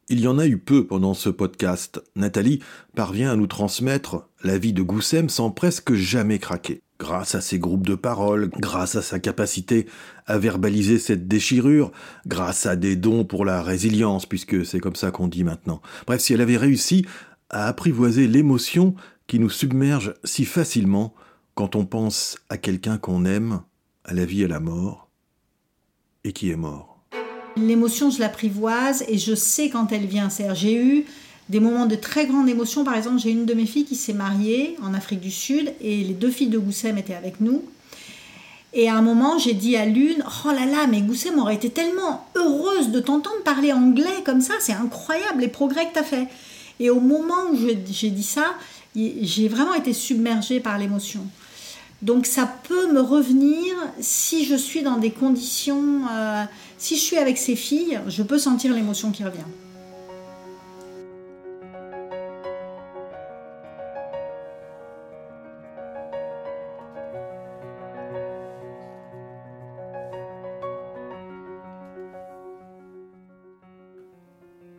Il 0.08 0.20
y 0.20 0.26
en 0.26 0.38
a 0.38 0.46
eu 0.46 0.58
peu 0.58 0.86
pendant 0.86 1.14
ce 1.14 1.28
podcast. 1.28 2.02
Nathalie 2.16 2.60
parvient 2.94 3.30
à 3.30 3.36
nous 3.36 3.46
transmettre 3.46 4.28
la 4.42 4.56
vie 4.56 4.72
de 4.72 4.82
Goussem 4.82 5.28
sans 5.28 5.50
presque 5.50 5.92
jamais 5.92 6.38
craquer 6.38 6.82
grâce 6.98 7.34
à 7.34 7.40
ses 7.40 7.58
groupes 7.58 7.86
de 7.86 7.94
parole, 7.94 8.50
grâce 8.58 8.96
à 8.96 9.02
sa 9.02 9.18
capacité 9.18 9.86
à 10.26 10.38
verbaliser 10.38 10.98
cette 10.98 11.28
déchirure, 11.28 11.92
grâce 12.26 12.66
à 12.66 12.76
des 12.76 12.96
dons 12.96 13.24
pour 13.24 13.44
la 13.44 13.62
résilience, 13.62 14.26
puisque 14.26 14.66
c'est 14.66 14.80
comme 14.80 14.96
ça 14.96 15.10
qu'on 15.10 15.28
dit 15.28 15.44
maintenant. 15.44 15.80
Bref, 16.06 16.20
si 16.20 16.34
elle 16.34 16.40
avait 16.40 16.56
réussi 16.56 17.06
à 17.50 17.68
apprivoiser 17.68 18.26
l'émotion 18.26 18.94
qui 19.26 19.38
nous 19.38 19.50
submerge 19.50 20.14
si 20.24 20.44
facilement 20.44 21.14
quand 21.54 21.76
on 21.76 21.86
pense 21.86 22.38
à 22.48 22.56
quelqu'un 22.56 22.98
qu'on 22.98 23.24
aime, 23.24 23.62
à 24.04 24.14
la 24.14 24.24
vie 24.24 24.42
et 24.42 24.46
à 24.46 24.48
la 24.48 24.60
mort, 24.60 25.08
et 26.24 26.32
qui 26.32 26.50
est 26.50 26.56
mort. 26.56 27.04
L'émotion, 27.56 28.10
je 28.10 28.20
l'apprivoise 28.20 29.04
et 29.08 29.18
je 29.18 29.34
sais 29.34 29.68
quand 29.68 29.92
elle 29.92 30.06
vient. 30.06 30.28
j'ai 30.54 30.76
eu 30.76 31.04
des 31.48 31.60
moments 31.60 31.86
de 31.86 31.96
très 31.96 32.26
grande 32.26 32.48
émotion. 32.48 32.84
Par 32.84 32.94
exemple, 32.94 33.18
j'ai 33.18 33.30
une 33.30 33.46
de 33.46 33.54
mes 33.54 33.66
filles 33.66 33.84
qui 33.84 33.96
s'est 33.96 34.12
mariée 34.12 34.76
en 34.82 34.94
Afrique 34.94 35.20
du 35.20 35.30
Sud 35.30 35.72
et 35.80 36.04
les 36.04 36.14
deux 36.14 36.30
filles 36.30 36.48
de 36.48 36.58
Goussem 36.58 36.98
étaient 36.98 37.14
avec 37.14 37.40
nous. 37.40 37.62
Et 38.74 38.88
à 38.88 38.96
un 38.96 39.02
moment, 39.02 39.38
j'ai 39.38 39.54
dit 39.54 39.76
à 39.76 39.86
l'une 39.86 40.22
Oh 40.44 40.48
là 40.48 40.66
là, 40.66 40.86
mais 40.86 41.00
Goussem 41.00 41.38
aurait 41.38 41.54
été 41.54 41.70
tellement 41.70 42.28
heureuse 42.34 42.90
de 42.90 43.00
t'entendre 43.00 43.42
parler 43.44 43.72
anglais 43.72 44.22
comme 44.24 44.40
ça, 44.40 44.54
c'est 44.60 44.74
incroyable 44.74 45.40
les 45.40 45.48
progrès 45.48 45.86
que 45.86 45.94
tu 45.94 45.98
as 45.98 46.04
fait. 46.04 46.28
Et 46.80 46.90
au 46.90 47.00
moment 47.00 47.50
où 47.50 47.56
j'ai 47.56 48.10
dit 48.10 48.22
ça, 48.22 48.54
j'ai 48.94 49.48
vraiment 49.48 49.74
été 49.74 49.92
submergée 49.92 50.60
par 50.60 50.78
l'émotion. 50.78 51.26
Donc 52.02 52.26
ça 52.26 52.48
peut 52.68 52.92
me 52.92 53.00
revenir 53.00 53.74
si 54.00 54.44
je 54.44 54.54
suis 54.54 54.82
dans 54.82 54.98
des 54.98 55.10
conditions, 55.10 56.02
euh, 56.12 56.44
si 56.76 56.94
je 56.94 57.00
suis 57.00 57.16
avec 57.16 57.38
ces 57.38 57.56
filles, 57.56 58.00
je 58.06 58.22
peux 58.22 58.38
sentir 58.38 58.72
l'émotion 58.72 59.10
qui 59.10 59.24
revient. 59.24 59.40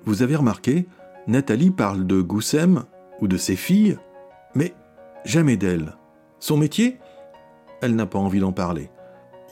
Vous 0.05 0.21
avez 0.23 0.35
remarqué, 0.35 0.87
Nathalie 1.27 1.71
parle 1.71 2.07
de 2.07 2.21
Goussem 2.21 2.85
ou 3.19 3.27
de 3.27 3.37
ses 3.37 3.55
filles, 3.55 3.97
mais 4.55 4.73
jamais 5.25 5.57
d'elle. 5.57 5.95
Son 6.39 6.57
métier? 6.57 6.97
Elle 7.81 7.95
n'a 7.95 8.05
pas 8.05 8.19
envie 8.19 8.39
d'en 8.39 8.51
parler. 8.51 8.89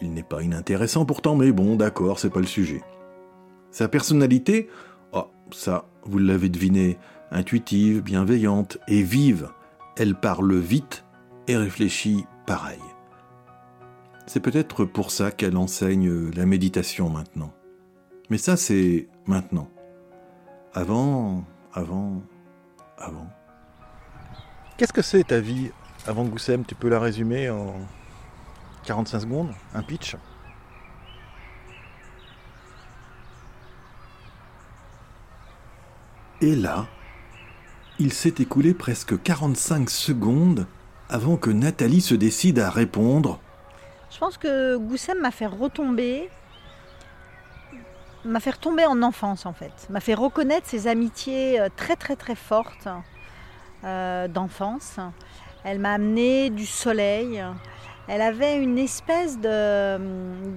Il 0.01 0.13
n'est 0.13 0.24
pas 0.24 0.44
inintéressant 0.44 1.06
pourtant, 1.06 1.36
mais 1.36 1.51
bon, 1.51 1.75
d'accord, 1.75 2.20
c'est 2.20 2.30
pas 2.30 2.39
le 2.39 2.46
sujet. 2.46 2.82
Sa 3.72 3.88
personnalité? 3.88 4.70
Oh, 5.12 5.25
ça, 5.51 5.86
vous 6.04 6.18
l'avez 6.18 6.50
deviné, 6.50 6.98
intuitive, 7.32 8.01
bienveillante 8.01 8.77
et 8.88 9.01
vive. 9.01 9.50
Elle 9.98 10.16
parle 10.16 10.56
vite 10.56 11.06
et 11.48 11.58
réfléchit 11.58 12.25
pareil. 12.46 12.80
C'est 14.25 14.39
peut-être 14.39 14.86
pour 14.86 15.12
ça 15.12 15.32
qu'elle 15.32 15.58
enseigne 15.58 16.30
la 16.32 16.46
méditation 16.46 17.10
maintenant. 17.10 17.54
Mais 18.30 18.38
ça, 18.38 18.58
c'est 18.58 19.08
maintenant. 19.25 19.70
Avant, 20.77 21.43
avant, 21.74 22.22
avant. 23.00 23.27
Qu'est-ce 24.77 24.93
que 24.93 25.01
c'est 25.01 25.24
ta 25.24 25.39
vie 25.39 25.72
avant 26.05 26.24
Goussem 26.24 26.63
Tu 26.65 26.75
peux 26.75 26.88
la 26.88 27.00
résumer 27.00 27.50
en 27.50 27.74
45 28.86 29.22
secondes? 29.22 29.50
Un 29.74 29.81
pitch? 29.81 30.15
Et 36.41 36.55
là, 36.55 36.86
il 37.98 38.13
s'est 38.13 38.36
écoulé 38.38 38.75
presque 38.75 39.19
45 39.19 39.89
secondes 39.89 40.67
avant 41.10 41.38
que 41.38 41.50
Nathalie 41.50 42.01
se 42.01 42.13
décide 42.13 42.60
à 42.60 42.69
répondre. 42.69 43.39
Je 44.12 44.19
pense 44.19 44.38
que 44.38 44.77
Goussem 44.77 45.19
m'a 45.22 45.31
fait 45.31 45.48
retomber 45.48 46.29
m'a 48.27 48.39
fait 48.39 48.51
retomber 48.51 48.86
en 48.86 49.01
enfance 49.01 49.46
en 49.46 49.53
fait, 49.53 49.88
m'a 49.89 50.00
fait 50.00 50.13
reconnaître 50.13 50.67
ces 50.67 50.88
amitiés 50.88 51.60
euh, 51.60 51.69
très 51.75 51.96
très 51.96 52.15
très 52.15 52.36
fortes 52.36 52.88
euh, 53.84 54.27
d'enfance. 54.27 54.98
Elle 55.63 55.79
m'a 55.79 55.93
amené 55.93 56.50
du 56.50 56.65
soleil. 56.65 57.43
Elle 58.07 58.22
avait 58.22 58.57
une 58.57 58.77
espèce 58.77 59.38
de, 59.38 59.98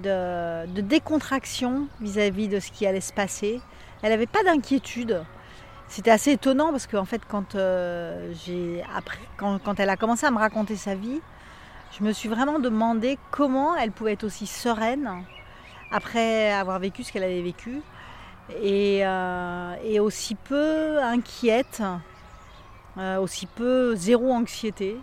de, 0.01 0.81
décontraction 0.81 1.87
vis-à-vis 1.99 2.47
de 2.47 2.61
ce 2.61 2.71
qui 2.71 2.85
allait 2.85 3.01
se 3.01 3.11
passer. 3.11 3.59
Elle 4.01 4.11
n'avait 4.11 4.25
pas 4.25 4.41
d'inquiétude. 4.43 5.23
C'était 5.89 6.11
assez 6.11 6.31
étonnant 6.31 6.71
parce 6.71 6.87
qu'en 6.87 7.03
fait, 7.03 7.21
quand, 7.27 7.55
euh, 7.55 8.33
quand, 9.35 9.59
quand 9.61 9.79
elle 9.81 9.89
a 9.89 9.97
commencé 9.97 10.25
à 10.25 10.31
me 10.31 10.37
raconter 10.37 10.77
sa 10.77 10.95
vie, 10.95 11.19
je 11.99 12.05
me 12.05 12.13
suis 12.13 12.29
vraiment 12.29 12.59
demandé 12.59 13.17
comment 13.31 13.75
elle 13.75 13.91
pouvait 13.91 14.13
être 14.13 14.23
aussi 14.23 14.47
sereine 14.47 15.25
après 15.91 16.51
avoir 16.51 16.79
vécu 16.79 17.03
ce 17.03 17.11
qu'elle 17.11 17.23
avait 17.23 17.41
vécu 17.41 17.81
et, 18.61 19.01
euh, 19.05 20.01
aussi 20.01 20.35
peu 20.35 21.01
inquiète, 21.01 21.83
euh, 22.97 23.17
aussi 23.17 23.45
peu 23.45 23.95
zéro 23.95 24.31
anxiété. 24.31 24.97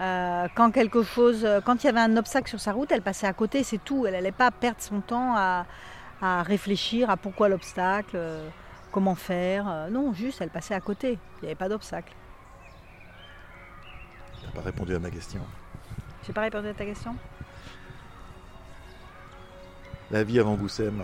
Euh, 0.00 0.46
quand 0.54 0.70
quelque 0.70 1.02
chose, 1.02 1.46
quand 1.64 1.82
il 1.82 1.86
y 1.86 1.90
avait 1.90 2.00
un 2.00 2.16
obstacle 2.16 2.48
sur 2.48 2.60
sa 2.60 2.72
route, 2.72 2.92
elle 2.92 3.02
passait 3.02 3.26
à 3.26 3.32
côté, 3.32 3.64
c'est 3.64 3.82
tout. 3.82 4.06
Elle 4.06 4.12
n'allait 4.12 4.30
pas 4.32 4.50
perdre 4.50 4.80
son 4.80 5.00
temps 5.00 5.34
à, 5.36 5.64
réfléchir 6.20 7.10
à 7.10 7.16
pourquoi 7.16 7.48
l'obstacle, 7.48 8.18
comment 8.90 9.14
faire. 9.14 9.88
non, 9.90 10.12
juste, 10.12 10.40
elle 10.40 10.50
passait 10.50 10.74
à 10.74 10.80
côté. 10.80 11.18
Il 11.36 11.42
n'y 11.42 11.48
avait 11.48 11.54
pas 11.54 11.68
d'obstacle. 11.68 12.12
Tu 14.40 14.46
n'as 14.46 14.52
pas 14.52 14.62
répondu 14.62 14.94
à 14.94 14.98
ma 14.98 15.10
question. 15.10 15.40
J'ai 16.26 16.32
pas 16.32 16.42
répondu 16.42 16.68
à 16.68 16.74
ta 16.74 16.84
question? 16.84 17.14
La 20.10 20.24
vie 20.24 20.38
avant 20.40 20.54
Goussem 20.54 21.02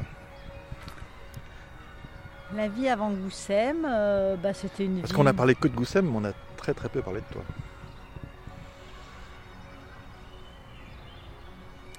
La 2.55 2.69
vie 2.69 2.89
avant 2.89 3.11
Goussem, 3.11 3.87
euh, 3.87 4.37
bah, 4.37 4.55
c'était 4.55 4.85
une 4.85 5.01
Parce 5.01 5.13
qu'on 5.13 5.27
a 5.27 5.33
parlé 5.33 5.55
que 5.55 5.69
de 5.69 5.75
Goussem, 5.75 6.07
mais 6.07 6.17
on 6.17 6.25
a 6.25 6.33
très 6.57 6.75
très 6.75 6.89
peu 6.89 7.03
parlé 7.03 7.21
de 7.21 7.27
toi. 7.33 7.43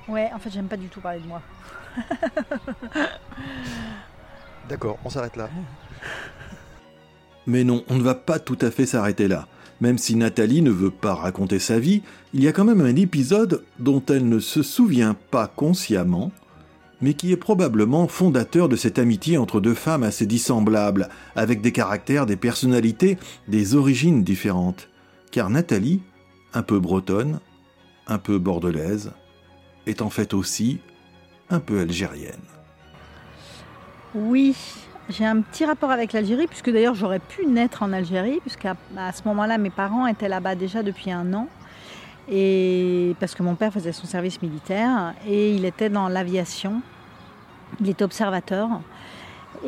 Ouais, 0.08 0.30
en 0.34 0.40
fait, 0.40 0.52
j'aime 0.52 0.68
pas 0.68 0.78
du 0.78 0.88
tout 0.88 1.02
parler 1.02 1.20
de 1.20 1.28
moi. 1.28 1.42
D'accord, 4.70 4.98
on 5.04 5.10
s'arrête 5.10 5.36
là. 5.36 5.50
Mais 7.48 7.64
non, 7.64 7.84
on 7.90 7.96
ne 7.96 8.04
va 8.04 8.16
pas 8.16 8.40
tout 8.40 8.58
à 8.62 8.72
fait 8.72 8.86
s'arrêter 8.86 9.28
là. 9.28 9.48
Même 9.82 9.98
si 9.98 10.16
Nathalie 10.16 10.62
ne 10.62 10.72
veut 10.72 10.92
pas 10.92 11.14
raconter 11.14 11.60
sa 11.60 11.80
vie, 11.80 12.02
il 12.34 12.44
y 12.44 12.48
a 12.48 12.54
quand 12.54 12.66
même 12.66 12.82
un 12.82 12.96
épisode 12.96 13.64
dont 13.78 14.04
elle 14.10 14.28
ne 14.28 14.40
se 14.40 14.64
souvient 14.64 15.16
pas 15.32 15.48
consciemment, 15.48 16.32
mais 17.06 17.14
qui 17.14 17.32
est 17.32 17.38
probablement 17.38 18.08
fondateur 18.08 18.68
de 18.68 18.76
cette 18.76 18.98
amitié 18.98 19.38
entre 19.38 19.62
deux 19.62 19.76
femmes 19.76 20.02
assez 20.02 20.26
dissemblables, 20.26 21.08
avec 21.36 21.62
des 21.62 21.72
caractères, 21.72 22.26
des 22.26 22.36
personnalités, 22.36 23.20
des 23.48 23.76
origines 23.76 24.24
différentes. 24.24 24.90
Car 25.30 25.52
Nathalie, 25.52 26.02
un 26.56 26.64
peu 26.64 26.80
bretonne, 26.80 27.42
un 28.08 28.18
peu 28.18 28.40
bordelaise, 28.40 29.12
est 29.86 30.02
en 30.02 30.10
fait 30.10 30.34
aussi 30.34 30.80
un 31.52 31.60
peu 31.60 31.80
algérienne. 31.80 32.42
Oui, 34.16 34.56
j'ai 35.08 35.26
un 35.26 35.42
petit 35.42 35.64
rapport 35.64 35.92
avec 35.92 36.12
l'Algérie, 36.12 36.48
puisque 36.48 36.72
d'ailleurs 36.72 36.96
j'aurais 36.96 37.20
pu 37.20 37.46
naître 37.46 37.84
en 37.84 37.94
Algérie, 37.94 38.40
puisqu'à 38.42 38.76
à 38.98 39.12
ce 39.12 39.22
moment-là, 39.26 39.60
mes 39.60 39.70
parents 39.70 40.08
étaient 40.08 40.28
là-bas 40.28 40.56
déjà 40.56 40.82
depuis 40.82 41.12
un 41.12 41.36
an. 41.36 41.50
Et 42.32 43.16
parce 43.20 43.36
que 43.36 43.44
mon 43.44 43.54
père 43.54 43.72
faisait 43.72 43.92
son 43.92 44.08
service 44.08 44.42
militaire 44.42 45.14
et 45.28 45.54
il 45.54 45.66
était 45.66 45.92
dans 45.92 46.10
l'aviation. 46.10 46.82
Il 47.82 47.90
était 47.90 48.04
observateur. 48.04 48.70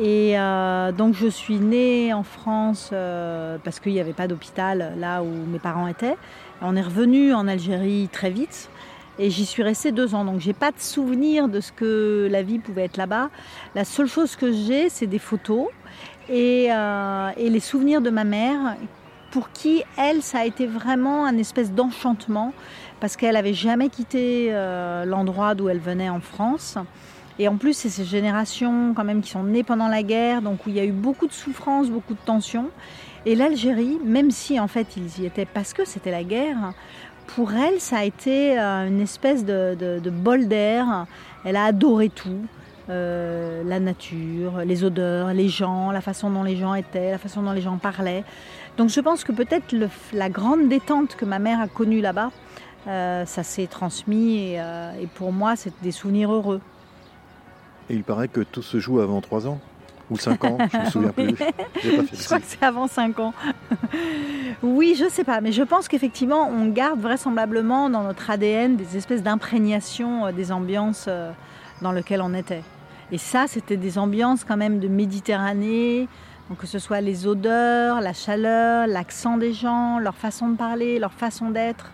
Et 0.00 0.38
euh, 0.38 0.92
donc 0.92 1.14
je 1.14 1.26
suis 1.26 1.58
née 1.58 2.12
en 2.12 2.22
France 2.22 2.90
euh, 2.92 3.58
parce 3.64 3.80
qu'il 3.80 3.92
n'y 3.92 4.00
avait 4.00 4.12
pas 4.12 4.28
d'hôpital 4.28 4.94
là 4.98 5.22
où 5.22 5.26
mes 5.26 5.58
parents 5.58 5.88
étaient. 5.88 6.16
On 6.62 6.76
est 6.76 6.82
revenu 6.82 7.32
en 7.32 7.48
Algérie 7.48 8.08
très 8.12 8.30
vite 8.30 8.68
et 9.18 9.30
j'y 9.30 9.46
suis 9.46 9.62
restée 9.62 9.90
deux 9.90 10.14
ans. 10.14 10.24
Donc 10.24 10.40
j'ai 10.40 10.52
pas 10.52 10.70
de 10.70 10.78
souvenir 10.78 11.48
de 11.48 11.60
ce 11.60 11.72
que 11.72 12.28
la 12.30 12.42
vie 12.42 12.58
pouvait 12.58 12.84
être 12.84 12.96
là-bas. 12.96 13.30
La 13.74 13.84
seule 13.84 14.06
chose 14.06 14.36
que 14.36 14.52
j'ai, 14.52 14.88
c'est 14.88 15.06
des 15.06 15.18
photos 15.18 15.66
et, 16.28 16.68
euh, 16.70 17.30
et, 17.36 17.48
les 17.48 17.60
souvenirs 17.60 18.00
de 18.00 18.10
ma 18.10 18.24
mère, 18.24 18.76
pour 19.30 19.50
qui 19.50 19.82
elle, 19.96 20.22
ça 20.22 20.40
a 20.40 20.44
été 20.44 20.66
vraiment 20.66 21.24
un 21.24 21.38
espèce 21.38 21.72
d'enchantement 21.72 22.52
parce 23.00 23.16
qu'elle 23.16 23.36
avait 23.36 23.54
jamais 23.54 23.88
quitté 23.88 24.52
l'endroit 25.06 25.54
d'où 25.54 25.68
elle 25.68 25.78
venait 25.78 26.10
en 26.10 26.20
France. 26.20 26.76
Et 27.38 27.46
en 27.46 27.56
plus, 27.56 27.74
c'est 27.74 27.88
ces 27.88 28.04
générations 28.04 28.94
quand 28.94 29.04
même 29.04 29.22
qui 29.22 29.30
sont 29.30 29.44
nées 29.44 29.62
pendant 29.62 29.88
la 29.88 30.02
guerre, 30.02 30.42
donc 30.42 30.66
où 30.66 30.70
il 30.70 30.74
y 30.74 30.80
a 30.80 30.84
eu 30.84 30.92
beaucoup 30.92 31.26
de 31.26 31.32
souffrances, 31.32 31.88
beaucoup 31.88 32.14
de 32.14 32.24
tensions. 32.24 32.70
Et 33.26 33.34
l'Algérie, 33.34 33.98
même 34.04 34.30
si 34.30 34.58
en 34.58 34.68
fait 34.68 34.96
ils 34.96 35.22
y 35.22 35.26
étaient 35.26 35.46
parce 35.46 35.72
que 35.72 35.84
c'était 35.84 36.10
la 36.10 36.24
guerre, 36.24 36.72
pour 37.28 37.52
elle, 37.52 37.80
ça 37.80 37.98
a 37.98 38.04
été 38.04 38.58
euh, 38.58 38.88
une 38.88 39.00
espèce 39.00 39.44
de, 39.44 40.10
bol 40.10 40.48
d'air. 40.48 41.06
Elle 41.44 41.56
a 41.56 41.64
adoré 41.66 42.08
tout. 42.08 42.46
Euh, 42.90 43.62
la 43.64 43.80
nature, 43.80 44.62
les 44.64 44.82
odeurs, 44.82 45.34
les 45.34 45.50
gens, 45.50 45.90
la 45.90 46.00
façon 46.00 46.30
dont 46.30 46.42
les 46.42 46.56
gens 46.56 46.72
étaient, 46.72 47.10
la 47.10 47.18
façon 47.18 47.42
dont 47.42 47.52
les 47.52 47.60
gens 47.60 47.76
parlaient. 47.76 48.24
Donc 48.78 48.88
je 48.88 49.00
pense 49.00 49.24
que 49.24 49.32
peut-être 49.32 49.74
la 50.14 50.30
grande 50.30 50.70
détente 50.70 51.14
que 51.14 51.26
ma 51.26 51.38
mère 51.38 51.60
a 51.60 51.68
connue 51.68 52.00
là-bas, 52.00 52.30
euh, 52.86 53.26
ça 53.26 53.42
s'est 53.42 53.66
transmis 53.66 54.38
et, 54.38 54.54
et, 55.02 55.06
pour 55.16 55.32
moi 55.32 55.54
c'est 55.54 55.74
des 55.82 55.92
souvenirs 55.92 56.32
heureux. 56.32 56.62
Et 57.90 57.94
il 57.94 58.04
paraît 58.04 58.28
que 58.28 58.40
tout 58.40 58.62
se 58.62 58.78
joue 58.78 59.00
avant 59.00 59.20
3 59.20 59.46
ans 59.46 59.60
ou 60.10 60.16
5 60.16 60.44
ans, 60.44 60.58
je 60.72 60.78
me 60.78 60.84
souviens 60.90 61.12
plus. 61.12 61.36
je 61.82 62.24
crois 62.24 62.38
que 62.40 62.46
c'est 62.46 62.62
avant 62.62 62.86
5 62.86 63.18
ans. 63.20 63.34
oui, 64.62 64.96
je 64.98 65.08
sais 65.08 65.24
pas, 65.24 65.40
mais 65.40 65.52
je 65.52 65.62
pense 65.62 65.88
qu'effectivement, 65.88 66.48
on 66.48 66.68
garde 66.68 67.00
vraisemblablement 67.00 67.90
dans 67.90 68.02
notre 68.02 68.30
ADN 68.30 68.76
des 68.76 68.96
espèces 68.96 69.22
d'imprégnation 69.22 70.26
euh, 70.26 70.32
des 70.32 70.50
ambiances 70.50 71.06
euh, 71.08 71.30
dans 71.82 71.92
lesquelles 71.92 72.22
on 72.22 72.34
était. 72.34 72.62
Et 73.12 73.18
ça, 73.18 73.46
c'était 73.46 73.76
des 73.76 73.98
ambiances 73.98 74.44
quand 74.44 74.56
même 74.56 74.80
de 74.80 74.88
Méditerranée, 74.88 76.08
donc 76.48 76.58
que 76.58 76.66
ce 76.66 76.78
soit 76.78 77.00
les 77.00 77.26
odeurs, 77.26 78.00
la 78.00 78.12
chaleur, 78.12 78.86
l'accent 78.86 79.36
des 79.36 79.52
gens, 79.52 79.98
leur 79.98 80.14
façon 80.14 80.48
de 80.50 80.56
parler, 80.56 80.98
leur 80.98 81.12
façon 81.12 81.50
d'être. 81.50 81.90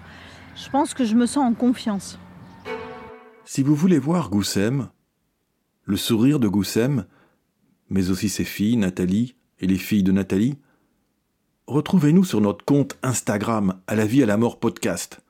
Je 0.57 0.69
pense 0.71 0.95
que 0.95 1.05
je 1.05 1.15
me 1.15 1.27
sens 1.27 1.45
en 1.45 1.55
confiance. 1.55 2.19
Si 3.45 3.63
vous 3.63 3.75
voulez 3.75 3.99
voir 3.99 4.31
Goussem, 4.31 4.89
le 5.85 5.97
sourire 5.97 6.41
de 6.41 6.49
Goussem, 6.49 7.05
mais 7.91 8.11
aussi 8.11 8.29
ses 8.29 8.45
filles, 8.45 8.77
Nathalie, 8.77 9.37
et 9.61 9.67
les 9.67 9.77
filles 9.77 10.03
de 10.03 10.13
Nathalie, 10.13 10.57
retrouvez-nous 11.67 12.25
sur 12.25 12.41
notre 12.41 12.65
compte 12.65 12.99
Instagram 13.03 13.81
à 13.87 13.95
la 13.95 14.07
vie 14.07 14.23
à 14.23 14.27
la 14.27 14.37
mort 14.37 14.59
podcast. 14.59 15.21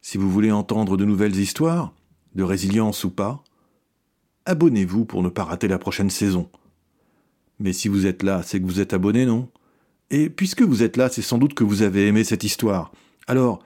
Si 0.00 0.18
vous 0.18 0.30
voulez 0.30 0.50
entendre 0.50 0.96
de 0.96 1.04
nouvelles 1.04 1.36
histoires, 1.36 1.92
de 2.34 2.42
résilience 2.42 3.04
ou 3.04 3.10
pas, 3.10 3.42
abonnez-vous 4.46 5.04
pour 5.04 5.22
ne 5.22 5.28
pas 5.28 5.44
rater 5.44 5.68
la 5.68 5.78
prochaine 5.78 6.10
saison. 6.10 6.48
Mais 7.58 7.72
si 7.72 7.88
vous 7.88 8.06
êtes 8.06 8.22
là, 8.22 8.42
c'est 8.42 8.60
que 8.60 8.66
vous 8.66 8.80
êtes 8.80 8.94
abonné, 8.94 9.26
non? 9.26 9.48
Et 10.10 10.30
puisque 10.30 10.62
vous 10.62 10.82
êtes 10.82 10.96
là, 10.96 11.08
c'est 11.08 11.22
sans 11.22 11.38
doute 11.38 11.54
que 11.54 11.64
vous 11.64 11.82
avez 11.82 12.06
aimé 12.06 12.24
cette 12.24 12.42
histoire. 12.42 12.92
Alors, 13.26 13.62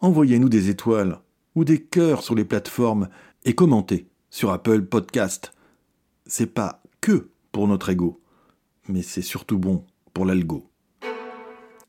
envoyez-nous 0.00 0.48
des 0.48 0.70
étoiles 0.70 1.20
ou 1.54 1.64
des 1.64 1.82
cœurs 1.82 2.22
sur 2.22 2.34
les 2.34 2.44
plateformes 2.44 3.08
et 3.44 3.54
commentez 3.54 4.08
sur 4.36 4.52
Apple 4.52 4.82
Podcast 4.82 5.54
c'est 6.26 6.52
pas 6.52 6.82
que 7.00 7.30
pour 7.52 7.66
notre 7.68 7.88
ego, 7.88 8.20
mais 8.86 9.00
c'est 9.00 9.22
surtout 9.22 9.58
bon 9.58 9.86
pour 10.12 10.26
l'algo. 10.26 10.68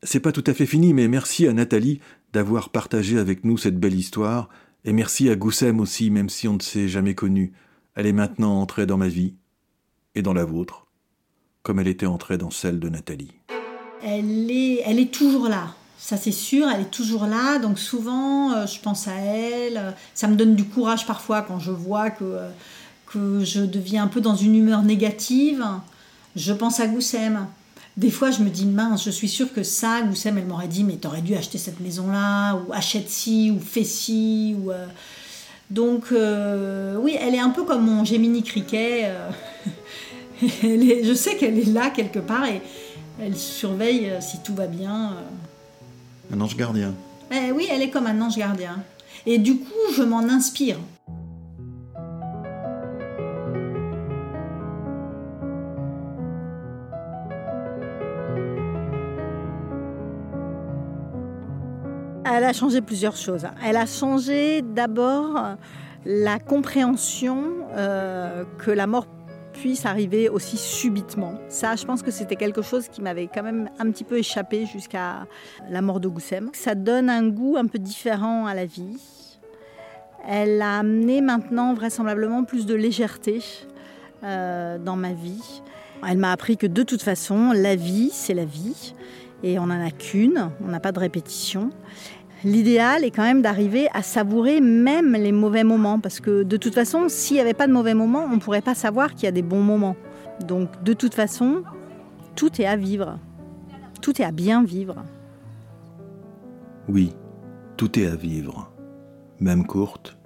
C'est 0.02 0.20
pas 0.20 0.32
tout 0.32 0.44
à 0.46 0.54
fait 0.54 0.64
fini, 0.64 0.94
mais 0.94 1.08
merci 1.08 1.46
à 1.46 1.52
Nathalie 1.52 2.00
d'avoir 2.32 2.70
partagé 2.70 3.18
avec 3.18 3.44
nous 3.44 3.58
cette 3.58 3.78
belle 3.78 3.94
histoire, 3.94 4.48
et 4.86 4.94
merci 4.94 5.28
à 5.28 5.36
Goussem 5.36 5.78
aussi, 5.78 6.10
même 6.10 6.30
si 6.30 6.48
on 6.48 6.54
ne 6.54 6.62
s'est 6.62 6.88
jamais 6.88 7.14
connu. 7.14 7.52
Elle 7.94 8.06
est 8.06 8.14
maintenant 8.14 8.58
entrée 8.62 8.86
dans 8.86 8.96
ma 8.96 9.08
vie, 9.08 9.34
et 10.14 10.22
dans 10.22 10.32
la 10.32 10.46
vôtre, 10.46 10.86
comme 11.62 11.80
elle 11.80 11.88
était 11.88 12.06
entrée 12.06 12.38
dans 12.38 12.50
celle 12.50 12.80
de 12.80 12.88
Nathalie. 12.88 13.34
Elle 14.02 14.50
est, 14.50 14.80
elle 14.86 15.00
est 15.00 15.12
toujours 15.12 15.50
là. 15.50 15.74
Ça 15.98 16.16
c'est 16.16 16.32
sûr, 16.32 16.68
elle 16.68 16.82
est 16.82 16.90
toujours 16.90 17.26
là. 17.26 17.58
Donc 17.58 17.78
souvent, 17.78 18.52
euh, 18.52 18.66
je 18.66 18.80
pense 18.80 19.08
à 19.08 19.14
elle. 19.14 19.94
Ça 20.14 20.28
me 20.28 20.36
donne 20.36 20.54
du 20.54 20.64
courage 20.64 21.06
parfois 21.06 21.42
quand 21.42 21.58
je 21.58 21.72
vois 21.72 22.10
que 22.10 22.24
euh, 22.24 22.48
que 23.06 23.42
je 23.42 23.60
deviens 23.60 24.04
un 24.04 24.06
peu 24.06 24.20
dans 24.20 24.36
une 24.36 24.54
humeur 24.54 24.82
négative, 24.82 25.64
je 26.36 26.52
pense 26.52 26.78
à 26.78 26.86
Goussem. 26.86 27.46
Des 27.96 28.10
fois, 28.10 28.30
je 28.30 28.42
me 28.42 28.50
dis, 28.50 28.66
mince, 28.66 29.02
je 29.04 29.10
suis 29.10 29.30
sûre 29.30 29.50
que 29.52 29.62
ça, 29.62 30.02
Goussem, 30.02 30.36
elle 30.36 30.44
m'aurait 30.44 30.68
dit, 30.68 30.84
mais 30.84 30.96
t'aurais 30.96 31.22
dû 31.22 31.34
acheter 31.34 31.56
cette 31.56 31.80
maison-là, 31.80 32.54
ou 32.54 32.72
achète 32.72 33.08
ci, 33.08 33.50
ou 33.50 33.60
fais 33.60 33.82
ci, 33.82 34.54
ou... 34.62 34.70
Euh. 34.70 34.86
Donc, 35.70 36.12
oui, 37.02 37.16
elle 37.18 37.34
est 37.34 37.40
un 37.40 37.48
peu 37.48 37.64
comme 37.64 37.86
mon 37.86 38.04
Gemini 38.04 38.42
Criquet. 38.42 39.06
Euh. 39.06 39.30
je 41.02 41.14
sais 41.14 41.36
qu'elle 41.36 41.58
est 41.58 41.72
là 41.72 41.90
quelque 41.90 42.18
part 42.18 42.44
et 42.44 42.62
elle 43.20 43.36
surveille 43.36 44.12
si 44.20 44.38
tout 44.42 44.54
va 44.54 44.66
bien. 44.66 45.16
Un 46.32 46.40
ange 46.40 46.56
gardien. 46.56 46.94
Eh 47.32 47.52
oui, 47.52 47.66
elle 47.70 47.82
est 47.82 47.90
comme 47.90 48.06
un 48.06 48.20
ange 48.20 48.36
gardien. 48.36 48.82
Et 49.26 49.38
du 49.38 49.58
coup, 49.58 49.92
je 49.96 50.02
m'en 50.02 50.20
inspire. 50.20 50.78
Elle 62.30 62.44
a 62.44 62.52
changé 62.52 62.80
plusieurs 62.80 63.16
choses. 63.16 63.46
Elle 63.64 63.76
a 63.76 63.86
changé 63.86 64.62
d'abord 64.62 65.56
la 66.04 66.38
compréhension 66.38 67.42
euh, 67.76 68.44
que 68.58 68.70
la 68.70 68.86
mort 68.86 69.06
puisse 69.60 69.86
arriver 69.86 70.28
aussi 70.28 70.56
subitement. 70.56 71.34
Ça, 71.48 71.74
je 71.74 71.84
pense 71.84 72.02
que 72.02 72.10
c'était 72.10 72.36
quelque 72.36 72.62
chose 72.62 72.88
qui 72.88 73.02
m'avait 73.02 73.28
quand 73.32 73.42
même 73.42 73.68
un 73.78 73.90
petit 73.90 74.04
peu 74.04 74.18
échappé 74.18 74.66
jusqu'à 74.66 75.26
la 75.68 75.82
mort 75.82 75.98
de 75.98 76.08
Goussem. 76.08 76.50
Ça 76.52 76.74
donne 76.74 77.10
un 77.10 77.28
goût 77.28 77.56
un 77.56 77.66
peu 77.66 77.78
différent 77.78 78.46
à 78.46 78.54
la 78.54 78.66
vie. 78.66 78.96
Elle 80.26 80.62
a 80.62 80.78
amené 80.78 81.20
maintenant 81.20 81.74
vraisemblablement 81.74 82.44
plus 82.44 82.66
de 82.66 82.74
légèreté 82.74 83.40
euh, 84.22 84.78
dans 84.78 84.96
ma 84.96 85.12
vie. 85.12 85.62
Elle 86.08 86.18
m'a 86.18 86.30
appris 86.30 86.56
que 86.56 86.66
de 86.66 86.82
toute 86.84 87.02
façon, 87.02 87.50
la 87.52 87.74
vie, 87.74 88.10
c'est 88.12 88.34
la 88.34 88.44
vie. 88.44 88.94
Et 89.42 89.58
on 89.58 89.66
n'en 89.66 89.84
a 89.84 89.90
qu'une, 89.90 90.50
on 90.64 90.68
n'a 90.68 90.80
pas 90.80 90.92
de 90.92 90.98
répétition. 91.00 91.70
L'idéal 92.44 93.02
est 93.02 93.10
quand 93.10 93.24
même 93.24 93.42
d'arriver 93.42 93.88
à 93.94 94.02
savourer 94.02 94.60
même 94.60 95.12
les 95.14 95.32
mauvais 95.32 95.64
moments, 95.64 95.98
parce 95.98 96.20
que 96.20 96.44
de 96.44 96.56
toute 96.56 96.74
façon, 96.74 97.08
s'il 97.08 97.34
n'y 97.34 97.40
avait 97.40 97.54
pas 97.54 97.66
de 97.66 97.72
mauvais 97.72 97.94
moments, 97.94 98.24
on 98.24 98.36
ne 98.36 98.40
pourrait 98.40 98.62
pas 98.62 98.76
savoir 98.76 99.14
qu'il 99.14 99.24
y 99.24 99.26
a 99.26 99.32
des 99.32 99.42
bons 99.42 99.62
moments. 99.62 99.96
Donc 100.46 100.82
de 100.84 100.92
toute 100.92 101.14
façon, 101.14 101.64
tout 102.36 102.60
est 102.60 102.66
à 102.66 102.76
vivre. 102.76 103.18
Tout 104.00 104.22
est 104.22 104.24
à 104.24 104.30
bien 104.30 104.62
vivre. 104.62 105.04
Oui, 106.88 107.12
tout 107.76 107.98
est 107.98 108.06
à 108.06 108.14
vivre. 108.14 108.72
Même 109.40 109.66
courte, 109.66 110.16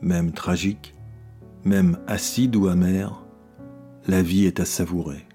même 0.00 0.32
tragique, 0.32 0.94
même 1.64 1.98
acide 2.06 2.56
ou 2.56 2.68
amère, 2.68 3.24
la 4.06 4.22
vie 4.22 4.46
est 4.46 4.58
à 4.58 4.64
savourer. 4.64 5.26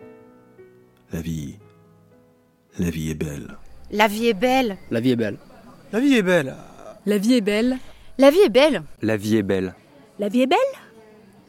La 1.11 1.21
vie, 1.21 1.59
la 2.79 2.89
vie 2.89 3.11
est 3.11 3.15
belle. 3.15 3.55
La 3.91 4.07
vie 4.07 4.27
est 4.27 4.33
belle. 4.33 4.77
La 4.89 4.99
vie 4.99 5.11
est 5.11 5.15
belle. 5.15 5.37
La 5.93 5.99
vie 5.99 6.15
est 6.15 6.23
belle. 6.23 6.55
La 7.05 7.19
vie 7.19 7.35
est 7.35 7.41
belle. 7.41 7.77
La 8.17 8.31
vie 8.31 8.39
est 8.39 8.49
belle. 8.49 8.81
La 9.03 9.15
vie 9.15 9.35
est 9.35 9.43
belle. 9.43 9.75
La 10.17 10.27
vie 10.27 10.41
est 10.41 10.47
belle. 10.47 10.57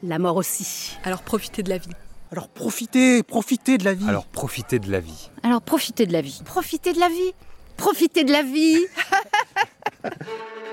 La 0.03 0.19
mort 0.19 0.37
aussi. 0.37 0.99
Alors 1.03 1.23
profitez 1.23 1.63
de 1.63 1.71
la 1.71 1.79
vie. 1.79 1.89
Alors 2.31 2.49
profitez, 2.49 3.23
profitez 3.23 3.79
de 3.79 3.87
la 3.87 3.95
vie. 3.95 4.07
Alors 4.07 4.27
profitez 4.27 4.79
de 4.79 4.93
la 4.93 5.01
vie. 5.01 5.31
Alors 5.43 5.63
profitez 5.63 6.05
de 6.05 6.13
la 6.13 6.21
vie. 6.21 6.43
Profitez 6.45 6.93
de 6.93 7.01
la 7.01 7.09
vie. 7.09 7.33
Profitez 7.79 8.25
de 8.25 8.33
la 8.33 8.43
vie. 8.43 8.85